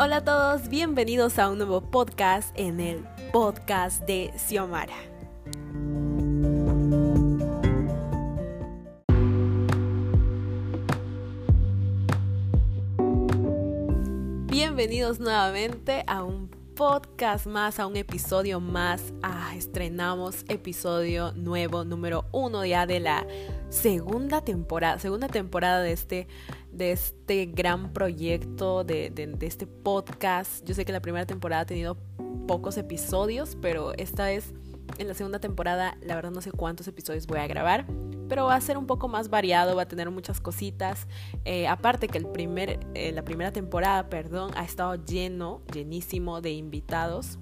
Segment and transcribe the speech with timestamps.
[0.00, 4.94] Hola a todos, bienvenidos a un nuevo podcast en el podcast de Xiomara.
[14.46, 19.12] Bienvenidos nuevamente a un podcast más, a un episodio más.
[19.24, 23.26] Ah, estrenamos episodio nuevo, número uno ya de la
[23.68, 26.28] segunda temporada, segunda temporada de este,
[26.78, 30.64] de este gran proyecto, de, de, este podcast.
[30.64, 31.96] Yo sé que la primera temporada ha tenido
[32.46, 34.54] pocos episodios, pero esta es
[34.96, 37.84] en la segunda temporada, la verdad no sé cuántos episodios voy a grabar,
[38.28, 41.06] pero va a ser un poco más variado, va a tener muchas cositas.
[41.44, 46.52] Eh, aparte que el primer, eh, la primera temporada, perdón, ha estado lleno, llenísimo de
[46.52, 47.38] invitados.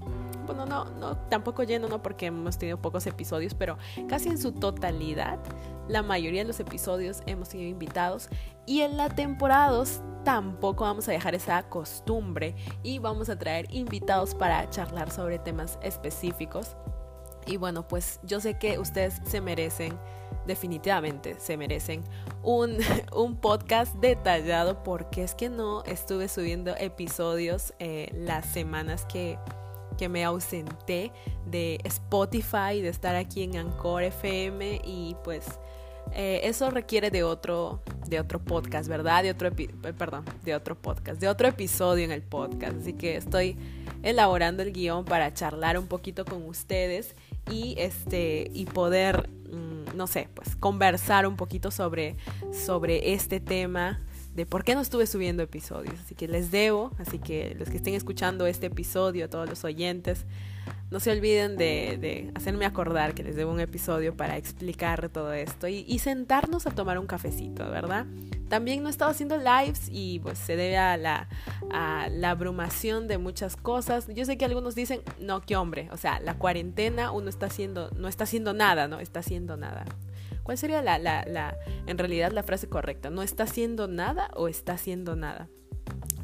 [0.47, 3.77] Bueno, no, no, tampoco lleno, no, porque hemos tenido pocos episodios, pero
[4.09, 5.39] casi en su totalidad,
[5.89, 8.29] la mayoría de los episodios hemos tenido invitados.
[8.65, 13.67] Y en la temporada 2 tampoco vamos a dejar esa costumbre y vamos a traer
[13.71, 16.77] invitados para charlar sobre temas específicos
[17.47, 19.97] y bueno, pues yo sé que ustedes se merecen,
[20.47, 22.03] definitivamente se merecen,
[22.43, 22.77] un,
[23.15, 29.39] un podcast detallado porque es que no estuve subiendo episodios eh, las semanas que,
[29.97, 31.13] que me ausenté
[31.47, 35.47] de Spotify, de estar aquí en Anchor FM y pues
[36.13, 39.23] eh, eso requiere de otro, de otro podcast, ¿verdad?
[39.23, 39.51] De otro,
[39.99, 42.77] perdón, de otro podcast, de otro episodio en el podcast.
[42.81, 43.57] Así que estoy
[44.03, 47.17] elaborando el guion para charlar un poquito con ustedes
[47.51, 52.17] y este y poder mm, no sé pues conversar un poquito sobre
[52.53, 54.01] sobre este tema
[54.37, 57.79] de por qué no estuve subiendo episodios así que les debo así que los que
[57.79, 60.27] estén escuchando este episodio todos los oyentes
[60.91, 65.67] no se olviden de, hacerme acordar que les debo un episodio para explicar todo esto
[65.67, 68.07] y, sentarnos a tomar un cafecito, ¿verdad?
[68.49, 71.29] También no he estado haciendo lives y pues se debe a la,
[71.73, 74.07] a la abrumación de muchas cosas.
[74.15, 77.91] Yo sé que algunos dicen, no, qué hombre, o sea, la cuarentena uno está haciendo,
[77.97, 79.85] no está haciendo nada, no está haciendo nada.
[80.47, 81.59] ¿Cuál sería la, la, la,
[81.89, 83.11] en realidad la frase correcta?
[83.11, 85.49] ¿No está haciendo nada o está haciendo nada?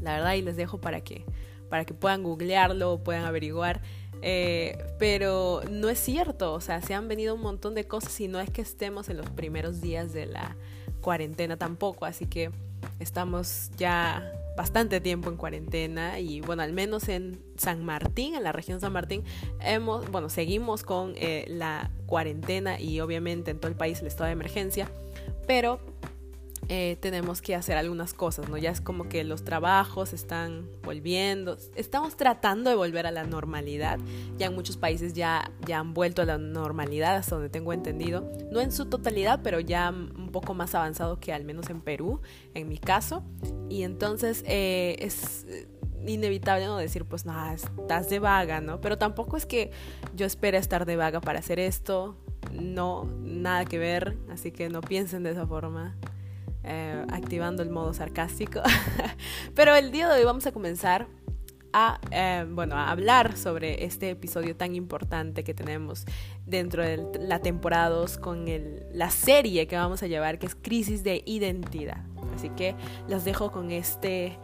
[0.00, 1.26] La verdad, y les dejo para que,
[1.68, 3.82] para que puedan googlearlo, puedan averiguar.
[4.22, 8.28] Eh, pero no es cierto, o sea, se han venido un montón de cosas y
[8.28, 10.56] no es que estemos en los primeros días de la
[11.00, 12.52] cuarentena tampoco, así que
[13.00, 14.22] estamos ya
[14.56, 18.92] bastante tiempo en cuarentena y bueno, al menos en San Martín, en la región San
[18.92, 19.24] Martín,
[19.60, 24.26] hemos, bueno, seguimos con eh, la cuarentena y obviamente en todo el país el estado
[24.26, 24.86] de emergencia,
[25.46, 25.80] pero
[26.68, 28.58] eh, tenemos que hacer algunas cosas, ¿no?
[28.58, 33.98] Ya es como que los trabajos están volviendo, estamos tratando de volver a la normalidad,
[34.36, 38.30] ya en muchos países ya, ya han vuelto a la normalidad, hasta donde tengo entendido,
[38.50, 42.20] no en su totalidad, pero ya un poco más avanzado que al menos en Perú,
[42.52, 43.24] en mi caso,
[43.70, 45.46] y entonces eh, es
[46.06, 48.80] inevitable no decir, pues nada, estás de vaga, ¿no?
[48.80, 49.70] Pero tampoco es que
[50.14, 52.16] yo espere estar de vaga para hacer esto,
[52.52, 55.96] no, nada que ver, así que no piensen de esa forma.
[56.64, 58.60] Eh, activando el modo sarcástico.
[59.56, 61.08] Pero el día de hoy vamos a comenzar
[61.72, 66.04] a, eh, bueno, a hablar sobre este episodio tan importante que tenemos
[66.46, 70.54] dentro de la temporada 2 con el, la serie que vamos a llevar, que es
[70.54, 72.04] Crisis de Identidad.
[72.34, 72.74] Así que
[73.08, 74.38] los dejo con, este,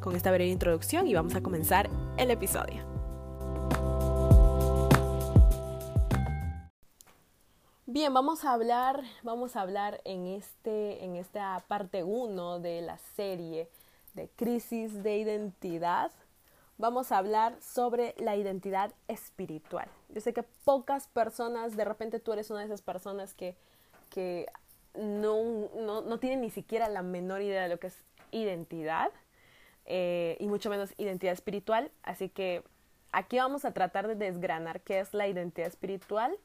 [0.00, 2.84] con esta breve introducción y vamos a comenzar el episodio.
[7.86, 12.98] Bien, vamos a hablar, vamos a hablar en, este, en esta parte 1 de la
[12.98, 13.68] serie
[14.14, 16.12] de crisis de identidad.
[16.78, 19.88] Vamos a hablar sobre la identidad espiritual.
[20.08, 23.56] Yo sé que pocas personas, de repente tú eres una de esas personas que,
[24.08, 24.46] que
[24.94, 29.10] no, no, no tienen ni siquiera la menor idea de lo que es identidad
[29.92, 31.90] eh, y mucho menos identidad espiritual.
[32.04, 32.62] Así que
[33.10, 36.36] aquí vamos a tratar de desgranar qué es la identidad espiritual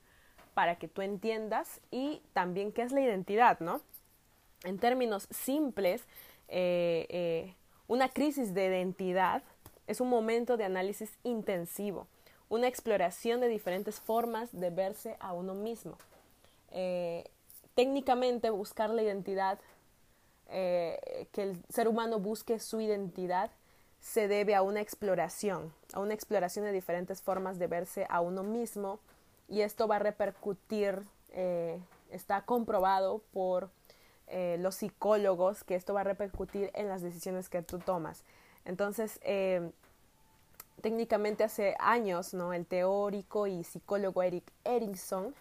[0.56, 3.82] para que tú entiendas y también qué es la identidad, ¿no?
[4.64, 6.02] En términos simples,
[6.48, 7.54] eh, eh,
[7.88, 9.44] una crisis de identidad
[9.86, 12.08] es un momento de análisis intensivo,
[12.50, 16.00] una exploración de diferentes formas de verse a uno mismo.
[17.76, 19.60] Técnicamente, buscar la identidad,
[20.48, 23.52] que el ser humano busque su identidad,
[24.06, 28.44] se debe a una exploración, a una exploración de diferentes formas de verse a uno
[28.44, 29.00] mismo,
[29.48, 31.02] y esto va a repercutir,
[31.32, 31.80] eh,
[32.12, 33.72] está comprobado por
[34.28, 38.24] eh, los psicólogos que esto va a repercutir en las decisiones que tú tomas.
[38.64, 39.72] Entonces, eh,
[40.82, 42.54] técnicamente hace años, ¿no?
[42.54, 45.34] El teórico y psicólogo Eric Erickson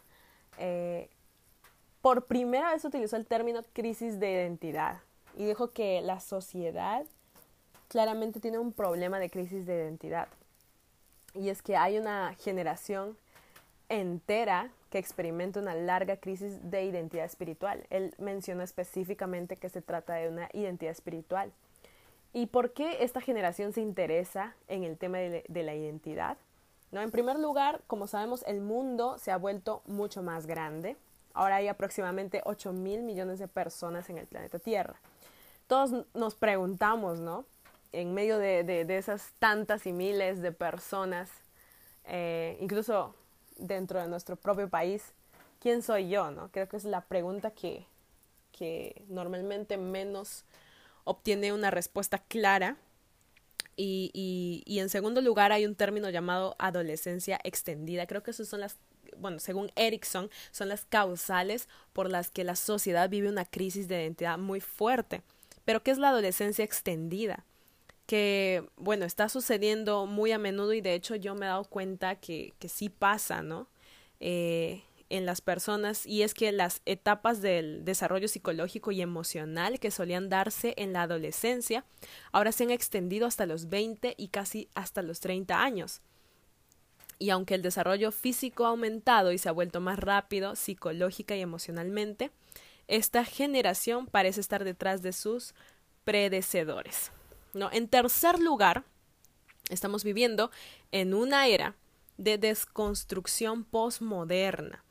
[2.05, 4.99] por primera vez utilizó el término crisis de identidad
[5.39, 7.07] y dijo que la sociedad
[7.89, 10.29] claramente tiene un problema de crisis de identidad.
[11.33, 13.17] Y es que hay una generación
[13.89, 17.87] entera que experimenta una larga crisis de identidad espiritual.
[17.89, 21.53] Él mencionó específicamente que se trata de una identidad espiritual.
[22.35, 26.37] ¿Y por qué esta generación se interesa en el tema de, la identidad?
[26.93, 27.01] ¿No?
[27.01, 30.99] En primer lugar, como sabemos, el mundo se ha vuelto mucho más grande.
[31.35, 34.95] Ahora hay aproximadamente 8 mil millones de personas en el planeta Tierra.
[35.67, 37.45] Todos nos preguntamos, ¿no?
[37.93, 41.31] En medio de, esas tantas y miles de personas,
[42.05, 43.15] eh, incluso
[43.57, 45.13] dentro de nuestro propio país,
[45.61, 46.31] ¿quién soy yo?
[46.31, 46.51] ¿no?
[46.51, 47.87] Creo que es la pregunta que,
[48.53, 50.45] que normalmente menos
[51.05, 52.77] obtiene una respuesta clara.
[53.77, 58.07] Y, y, y, en segundo lugar hay un término llamado adolescencia extendida.
[58.07, 58.77] Creo que esas son las,
[59.19, 64.03] bueno, según Erickson, son las causales por las que la sociedad vive una crisis de
[64.03, 65.23] identidad muy fuerte.
[65.65, 67.45] Pero ¿qué es la adolescencia extendida?
[68.07, 72.17] que, bueno, está sucediendo muy a menudo y de hecho yo me he dado cuenta
[72.17, 73.69] que, que sí pasa, ¿no?
[74.21, 79.91] Eh, en las personas y es que las etapas del desarrollo psicológico y emocional que
[79.91, 81.85] solían darse en la adolescencia
[82.33, 86.01] ahora se han extendido hasta los 20 y casi hasta los 30 años.
[87.19, 91.41] Y aunque el desarrollo físico ha aumentado y se ha vuelto más rápido psicológica y
[91.41, 92.31] emocionalmente,
[92.89, 95.55] esta generación parece estar detrás de sus
[96.05, 97.13] predecedores.
[97.55, 97.71] ¿no?
[97.73, 98.85] En tercer lugar,
[99.71, 100.51] estamos viviendo
[100.93, 101.77] en una era
[102.17, 104.85] de desconstrucción postmoderna.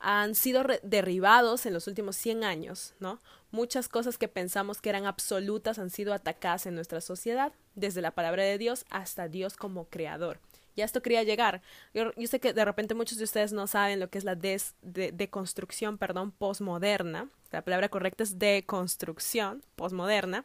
[0.00, 3.20] Han sido derribados en los últimos 100 años, ¿no?
[3.50, 8.10] Muchas cosas que pensamos que eran absolutas han sido atacadas en nuestra sociedad, desde la
[8.10, 10.40] palabra de Dios hasta Dios como creador.
[10.76, 11.62] Y a esto quería llegar.
[11.92, 14.60] Yo, sé que de repente muchos de ustedes no saben lo que es la de,
[14.82, 17.28] deconstrucción, perdón, postmoderna.
[17.52, 20.44] La palabra correcta es deconstrucción postmoderna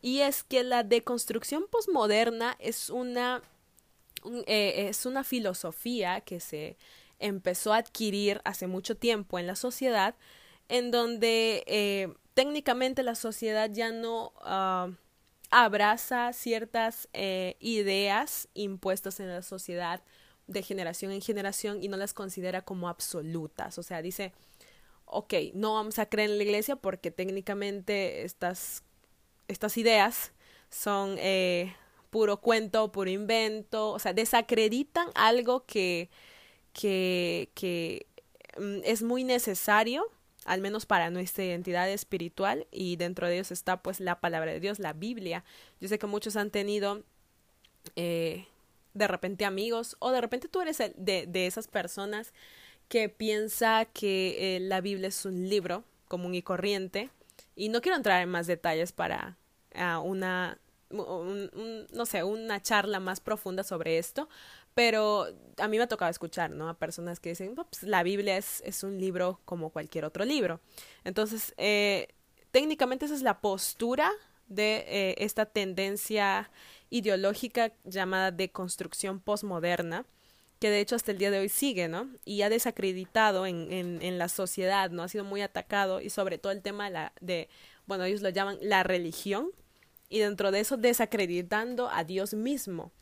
[0.00, 3.42] y es que la deconstrucción posmoderna es una,
[4.46, 6.76] eh, es una filosofía que se
[7.18, 10.14] empezó a adquirir hace mucho tiempo en la sociedad,
[10.68, 14.94] en donde eh, técnicamente la sociedad ya no uh,
[15.50, 20.02] abraza ciertas eh, ideas impuestas en la sociedad
[20.46, 23.78] de generación en generación y no las considera como absolutas.
[23.78, 24.32] O sea, dice,
[25.04, 28.82] ok, no vamos a creer en la iglesia porque técnicamente estas
[29.48, 30.32] estas ideas
[30.70, 31.74] son eh,
[32.10, 36.10] puro cuento, puro invento, o sea, desacreditan algo que,
[36.72, 38.06] que, que
[38.58, 40.04] mm, es muy necesario,
[40.48, 44.60] al menos para nuestra identidad espiritual, y dentro de ellos está pues la palabra de
[44.60, 45.44] Dios, la Biblia.
[45.80, 47.02] Yo sé que muchos han tenido
[47.96, 48.46] eh,
[48.94, 52.32] de repente amigos, o de repente tú eres de, de esas personas
[52.88, 57.10] que piensa que eh, la Biblia es un libro común y corriente,
[57.54, 59.36] y no quiero entrar en más detalles para
[60.02, 60.58] una,
[60.90, 64.28] no sé, una charla más profunda sobre esto,
[64.78, 65.26] pero
[65.56, 66.68] a mí me ha tocado escuchar, ¿no?
[66.68, 70.60] A personas que dicen, pues la Biblia es, es un libro como cualquier otro libro.
[71.02, 72.06] Entonces, eh,
[72.52, 74.12] técnicamente esa es la postura
[74.46, 76.48] de eh, esta tendencia
[76.90, 80.06] ideológica llamada de construcción postmoderna,
[80.60, 82.08] que de hecho hasta el día de hoy sigue, ¿no?
[82.24, 85.02] Y ha desacreditado en, en, en la sociedad, ¿no?
[85.02, 87.48] Ha sido muy atacado y sobre todo el tema de, de,
[87.86, 89.50] bueno, ellos lo llaman la religión
[90.08, 92.92] y dentro de eso desacreditando a Dios mismo.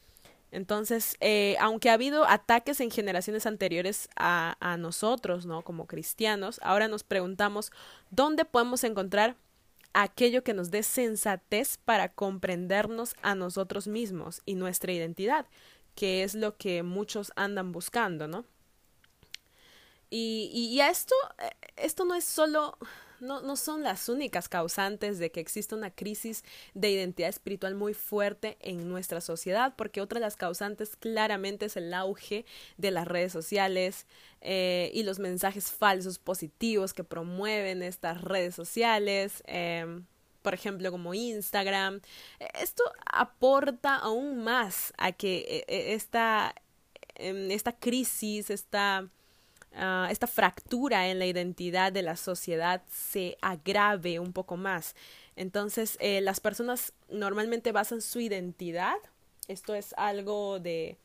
[0.57, 5.61] Entonces, eh, aunque ha habido ataques en generaciones anteriores a, nosotros, ¿no?
[5.61, 7.71] Como cristianos, ahora nos preguntamos
[8.11, 9.37] dónde podemos encontrar
[9.93, 15.45] aquello que nos dé sensatez para comprendernos a nosotros mismos y nuestra identidad
[15.95, 18.47] que es lo que muchos andan buscando, ¿no?
[20.09, 22.79] Y, y, a esto, eh, esto no es solo,
[23.21, 26.45] no, no son las únicas causantes de que exista una crisis
[26.75, 31.77] de identidad espiritual muy fuerte en nuestra sociedad, porque otra de las causantes claramente es
[31.77, 32.45] el auge
[32.77, 34.07] de las redes sociales
[34.41, 39.43] eh, y los mensajes falsos positivos que promueven estas redes sociales.
[39.47, 40.01] Eh,
[40.47, 42.01] por ejemplo, como Instagram.
[42.55, 46.55] Esto aporta aún más a que eh, eh, esta,
[47.17, 49.09] em, esta crisis, esta,
[49.77, 54.95] ah, esta fractura en la identidad de la sociedad se agrave un poco más.
[55.37, 58.97] Entonces, eh, las personas normalmente basan su identidad,
[59.49, 60.97] esto es algo de,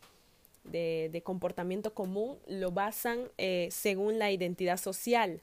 [0.63, 3.29] de, comportamiento común, lo basan
[3.69, 5.41] según la identidad social.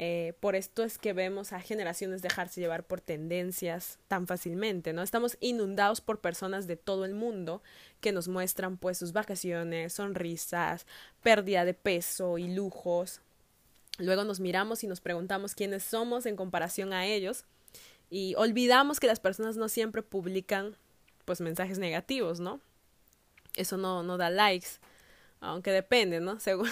[0.00, 5.02] Eh, por esto es que vemos a generaciones dejarse llevar por tendencias tan fácilmente, ¿no?
[5.02, 7.64] Estamos inundados por personas de todo el mundo
[8.00, 10.86] que nos muestran pues sus vacaciones, sonrisas,
[11.20, 13.22] pérdida de peso y lujos.
[13.98, 17.44] Luego nos miramos y nos preguntamos quiénes somos en comparación a ellos
[18.08, 20.76] y olvidamos que las personas no siempre publican
[21.24, 22.60] pues mensajes negativos, ¿no?
[23.56, 24.78] Eso no, no da likes,
[25.40, 26.38] aunque depende, ¿no?
[26.38, 26.70] Según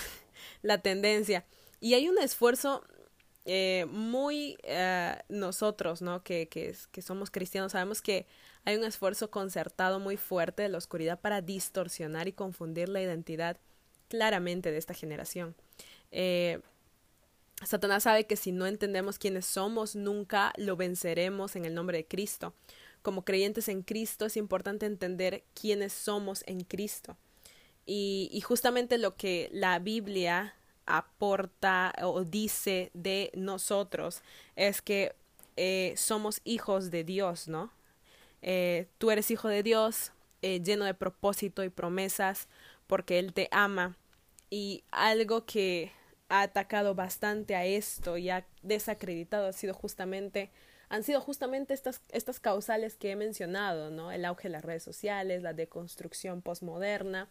[0.62, 1.45] la tendencia.
[1.80, 2.85] Y hay un esfuerzo
[3.48, 6.24] eh, muy eh, nosotros, ¿no?
[6.24, 8.26] Que, que, somos cristianos, sabemos que
[8.64, 13.56] hay un esfuerzo concertado muy fuerte de la oscuridad para distorsionar y confundir la identidad
[14.08, 15.54] claramente de esta generación.
[16.10, 16.58] Eh,
[17.64, 22.06] Satanás sabe que si no entendemos quiénes somos, nunca lo venceremos en el nombre de
[22.06, 22.52] Cristo.
[23.02, 27.16] Como creyentes en Cristo es importante entender quiénes somos en Cristo.
[27.86, 34.22] Y, y justamente lo que la Biblia aporta o dice de nosotros
[34.54, 35.14] es que
[35.56, 37.72] eh, somos hijos de Dios, ¿no?
[38.42, 40.12] Eh, tú eres hijo de Dios,
[40.42, 42.48] eh, lleno de propósito y promesas,
[42.86, 43.96] porque Él te ama.
[44.50, 45.92] Y algo que
[46.28, 50.50] ha atacado bastante a esto y ha desacreditado ha sido justamente
[50.88, 54.12] han sido justamente estas, estas causales que he mencionado, ¿no?
[54.12, 57.28] El auge de las redes sociales, la deconstrucción postmoderna.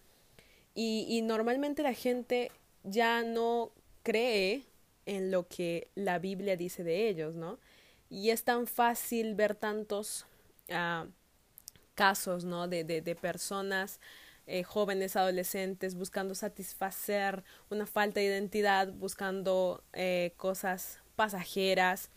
[0.73, 2.51] Y, y normalmente la gente
[2.85, 3.71] ya no
[4.03, 4.65] cree
[5.05, 7.59] en lo que la Biblia dice de ellos, ¿no?
[8.09, 10.25] Y es tan fácil ver tantos
[10.69, 11.07] uh,
[11.95, 12.67] casos, ¿no?
[12.67, 13.99] De, de, de personas
[14.47, 22.11] eh, jóvenes, adolescentes, buscando satisfacer una falta de identidad, buscando eh, cosas pasajeras.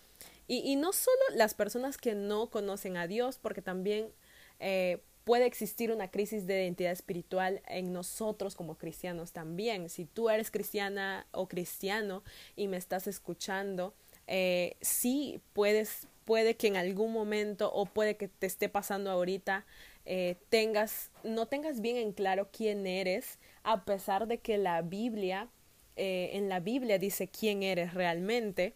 [0.47, 4.13] Y, y, no solo las personas que no conocen a Dios, porque también
[4.61, 9.91] eh, puede existir una crisis de identidad espiritual en nosotros como cristianos también.
[9.91, 12.23] Si tú eres cristiana o cristiano
[12.57, 13.93] y me estás escuchando,
[14.27, 19.67] eh, sí puedes, puede que en algún momento o puede que te esté pasando ahorita
[20.07, 25.51] eh, tengas, no tengas bien en claro quién eres, a pesar de que la Biblia,
[25.97, 28.73] eh, en la Biblia dice quién eres realmente.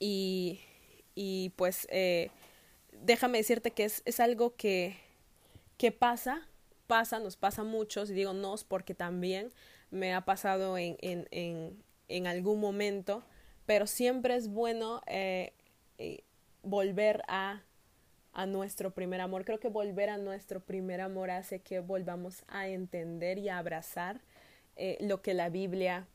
[0.00, 0.58] Y,
[1.14, 1.86] y pues
[2.90, 5.05] déjame decirte que es, es algo que,
[5.76, 6.48] que pasa,
[6.86, 9.52] pasa, nos pasa a muchos, y digo nos porque también
[9.90, 13.24] me ha pasado en, en, en, en algún momento,
[13.66, 15.52] pero siempre es bueno eh,
[15.98, 16.24] eh,
[16.62, 17.62] volver a
[18.36, 19.46] a nuestro primer amor.
[19.46, 24.20] Creo que volver a nuestro primer amor hace que volvamos a entender y a abrazar
[24.76, 26.06] eh, lo que la Biblia,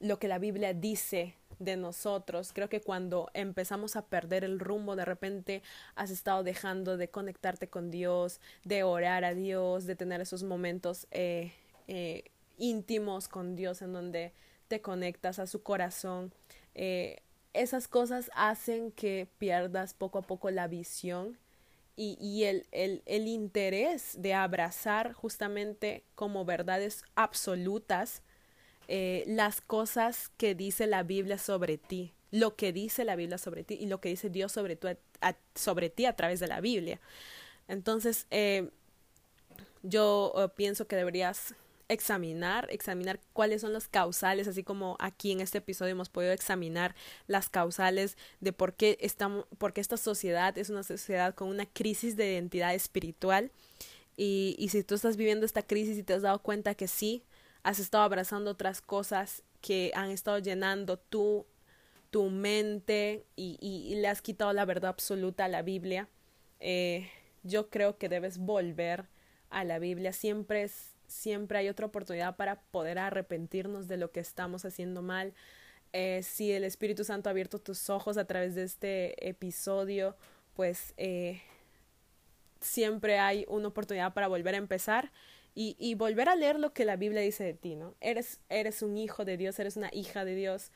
[0.00, 2.52] lo que la Biblia dice de nosotros.
[2.52, 5.62] Creo que cuando empezamos a perder el rumbo, de repente
[5.94, 11.06] has estado dejando de conectarte con Dios, de orar a Dios, de tener esos momentos
[11.10, 11.52] eh,
[11.88, 12.24] eh,
[12.58, 14.32] íntimos con Dios en donde
[14.68, 16.32] te conectas a su corazón.
[16.74, 17.20] Eh,
[17.54, 21.38] esas cosas hacen que pierdas poco a poco la visión
[21.96, 28.22] y, y el, el, el, interés de abrazar justamente como verdades absolutas
[28.88, 33.64] eh, las cosas que dice la Biblia sobre ti, lo que dice la Biblia sobre
[33.64, 34.96] ti y lo que dice Dios sobre, tu, a,
[35.54, 37.00] sobre ti a través de la Biblia.
[37.68, 38.70] Entonces, eh,
[39.82, 41.54] yo uh, pienso que deberías
[41.88, 46.94] examinar, examinar cuáles son las causales, así como aquí en este episodio hemos podido examinar
[47.26, 51.66] las causales de por qué, estamos, por qué esta sociedad es una sociedad con una
[51.66, 53.50] crisis de identidad espiritual.
[54.16, 57.22] Y, y si tú estás viviendo esta crisis y te has dado cuenta que sí,
[57.66, 61.46] has estado abrazando otras cosas que han estado llenando tu,
[62.10, 66.08] tu mente y, y, le has quitado la verdad absoluta a la Biblia,
[66.60, 67.10] eh,
[67.42, 69.06] yo creo que debes volver
[69.50, 70.12] a la Biblia.
[70.12, 75.34] Siempre es siempre hay otra oportunidad para poder arrepentirnos de lo que estamos haciendo mal.
[75.92, 80.16] Eh, si el Espíritu Santo ha abierto tus ojos a través de este episodio,
[80.54, 81.42] pues eh,
[82.60, 85.10] siempre hay una oportunidad para volver a empezar
[85.58, 87.94] y, volver a leer lo que la Biblia dice de ti, ¿no?
[88.02, 90.70] Eres, eres un hijo de Dios, eres una hija de Dios,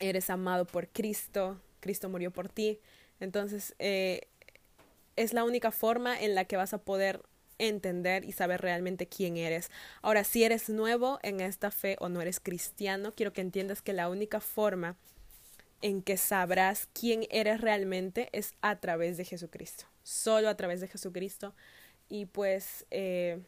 [0.00, 2.80] eres amado por Cristo, Cristo murió por ti.
[3.20, 4.28] Entonces, eh,
[5.16, 7.20] es la única forma en la que vas a poder
[7.58, 9.70] entender y saber realmente quién eres.
[10.00, 13.92] Ahora, si eres nuevo en esta fe o no eres cristiano, quiero que entiendas que
[13.92, 14.96] la única forma
[15.82, 20.88] en que sabrás quién eres realmente es a través de Jesucristo, solo a través de
[20.88, 21.54] Jesucristo.
[22.08, 23.40] Y pues eh,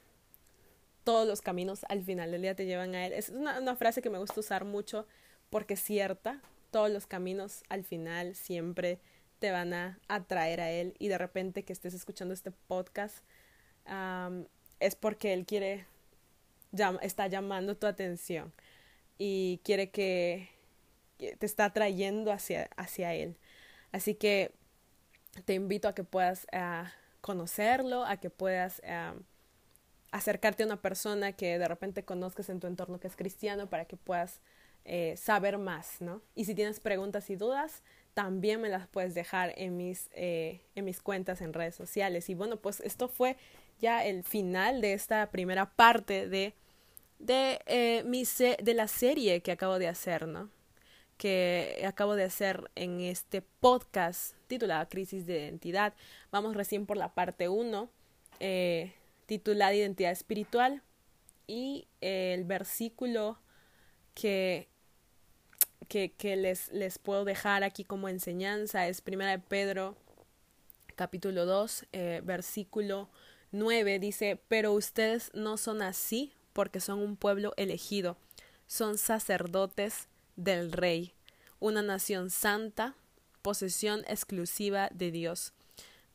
[1.05, 3.13] todos los caminos al final del día te llevan a Él.
[3.13, 5.07] Es una, frase que me gusta usar mucho
[5.49, 6.41] porque es cierta,
[6.71, 9.01] todos los caminos al final siempre
[9.39, 13.25] te van a atraer a Él y de repente que estés escuchando este podcast
[14.79, 15.87] es porque Él quiere,
[16.73, 18.53] llam, está llamando tu atención
[19.19, 20.49] y quiere que,
[21.19, 23.37] te está atrayendo hacia, hacia Él.
[23.93, 24.53] Así que
[25.45, 26.87] te invito a que puedas uh,
[27.21, 29.21] conocerlo, a que puedas uh,
[30.11, 33.85] acercarte a una persona que de repente conozcas en tu entorno que es cristiano para
[33.85, 34.41] que puedas
[34.85, 36.23] eh, saber más, ¿no?
[36.35, 37.83] Y si tienes preguntas y dudas,
[38.15, 42.29] también me las puedes dejar en mis, eh, en mis cuentas en redes sociales.
[42.29, 43.37] Y bueno, pues esto fue
[43.79, 46.55] ya el final de esta primera parte de,
[47.19, 50.51] de, eh, mi de la serie que acabo de hacer, ¿no?
[51.21, 55.93] Que acabo de hacer en este podcast titulado Crisis de Identidad.
[56.33, 57.91] Vamos recién por la parte 1,
[58.41, 58.95] eh,
[59.27, 60.83] titulada Identidad Espiritual.
[61.47, 63.39] Y el versículo
[64.15, 64.71] que
[65.89, 69.97] que, les, les, puedo dejar aquí como enseñanza es Primera de Pedro,
[70.95, 73.11] capítulo 2, eh, versículo
[73.51, 78.17] 9, dice, pero ustedes no son así porque son un pueblo elegido,
[78.69, 80.07] son sacerdotes
[80.45, 81.13] del rey,
[81.59, 82.95] una nación santa,
[83.43, 85.53] posesión exclusiva de Dios.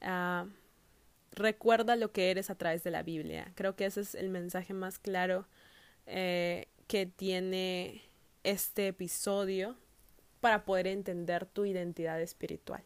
[0.01, 0.45] Ah,
[1.31, 3.51] recuerda lo que eres a través de la Biblia.
[3.55, 5.47] Creo que ese es el mensaje más claro
[6.07, 8.01] eh, que tiene
[8.43, 9.75] este episodio
[10.41, 12.83] para poder entender tu identidad espiritual.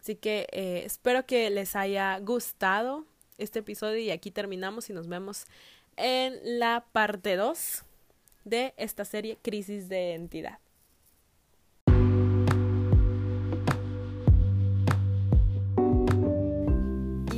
[0.00, 3.04] Así que eh, espero que les haya gustado
[3.36, 5.46] este episodio y aquí terminamos y nos vemos
[5.96, 7.84] en la parte 2
[8.44, 10.58] de esta serie Crisis de Identidad.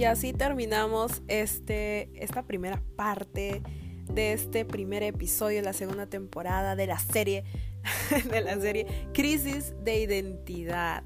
[0.01, 3.63] Y así terminamos este, esta primera parte
[4.11, 7.45] de este primer episodio de la segunda temporada de la serie,
[8.31, 11.05] de la serie Crisis de Identidad.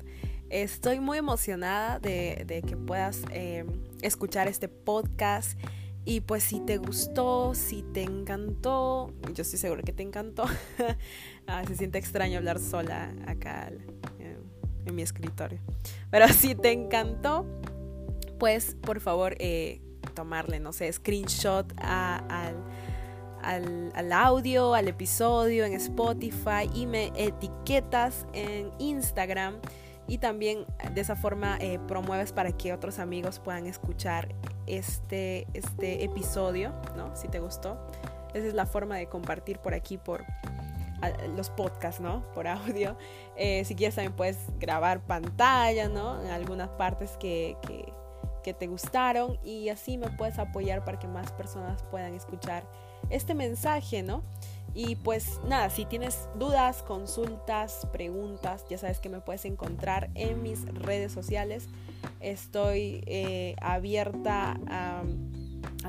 [0.49, 3.67] Estoy muy emocionada de, que puedas em,
[4.01, 5.59] escuchar este podcast.
[6.05, 10.45] Y pues si te gustó, si te encantó, yo estoy segura que te encantó.
[11.49, 13.73] Ah, se siente extraño hablar sola acá
[14.21, 15.59] en, mi escritorio.
[16.13, 17.45] Pero si te encantó,
[18.38, 19.81] pues por favor eh,
[20.14, 22.57] tomarle, no sé, screenshot al
[23.45, 29.57] al, audio, al episodio en Spotify y me etiquetas en Instagram
[30.07, 34.35] y también de esa forma eh, promueves para que otros amigos puedan escuchar
[34.67, 37.14] este, este episodio, ¿no?
[37.16, 37.79] Si te gustó.
[38.35, 40.25] Esa es la forma de compartir por aquí, por
[41.37, 42.25] los podcasts, ¿no?
[42.33, 42.97] Por audio.
[43.37, 46.23] Eh, si quieres también puedes grabar pantalla, ¿no?
[46.23, 47.57] En algunas partes que,
[48.44, 52.64] que te gustaron y así me puedes apoyar para que más personas puedan escuchar
[53.11, 54.22] este mensaje, ¿no?
[54.74, 60.42] Y pues nada, si tienes dudas, consultas, preguntas, ya sabes que me puedes encontrar en
[60.42, 61.68] mis redes sociales.
[62.20, 65.02] Estoy eh, abierta a,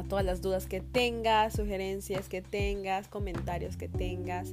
[0.07, 4.51] todas las dudas que tengas, sugerencias que tengas, comentarios que tengas.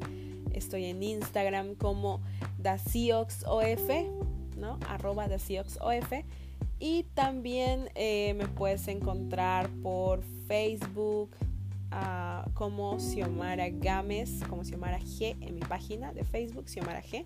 [0.53, 2.21] Estoy en Instagram como
[2.59, 3.91] DaCioxOF,
[4.57, 4.79] ¿no?
[4.89, 6.13] Arroba DaCioxOF.
[6.85, 11.31] Y también eh, me puedes encontrar por Facebook,
[12.55, 17.23] como Xiomara Gámez, como Xiomara G en mi página de Facebook, Xiomara G.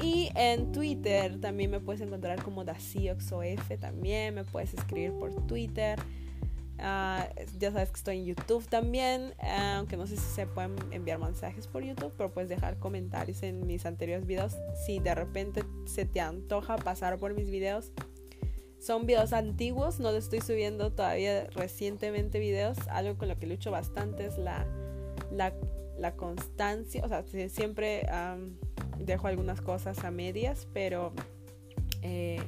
[0.00, 5.98] Y en Twitter también me puedes encontrar como DaCioxOF, también me puedes escribir por Twitter.
[6.78, 9.34] Ah, ya sabes que estoy en YouTube también,
[9.74, 13.66] aunque no sé si se pueden enviar mensajes por YouTube, pero puedes dejar comentarios en
[13.66, 14.56] mis anteriores videos.
[14.86, 17.90] Si de repente se te antoja pasar por mis videos,
[18.78, 22.78] son videos antiguos, no les estoy subiendo todavía recientemente videos.
[22.88, 24.66] Algo con lo que lucho bastante es la,
[25.30, 27.04] la, constancia.
[27.04, 28.06] O sea, siempre
[28.98, 31.12] dejo algunas cosas a medias, pero
[32.02, 32.40] eh,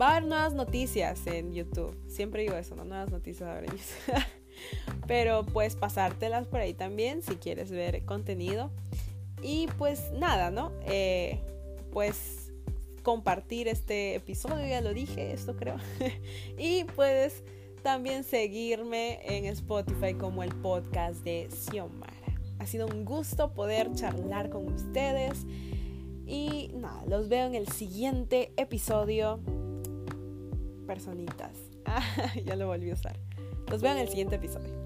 [0.00, 1.94] va a haber nuevas noticias en YouTube.
[2.08, 2.84] Siempre digo eso, ¿no?
[2.84, 3.60] Nuevas noticias a
[5.06, 8.70] pero puedes pasártelas por ahí también si quieres ver contenido.
[9.42, 10.72] Y pues nada, ¿no?
[10.86, 11.38] Eh,
[11.92, 12.37] pues
[13.08, 15.76] compartir este episodio, ya lo dije, esto creo.
[16.58, 17.42] y puedes
[17.82, 22.12] también seguirme en Spotify como el podcast de Xiomara.
[22.58, 25.46] Ha sido un gusto poder charlar con ustedes.
[26.26, 29.40] Y nada, los veo en el siguiente episodio.
[30.86, 31.56] Personitas.
[31.90, 33.18] Ah, ya lo volví a usar.
[33.70, 34.77] Los veo en el siguiente episodio.